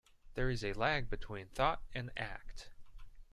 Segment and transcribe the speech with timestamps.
[0.33, 2.71] There is a lag between thought and act.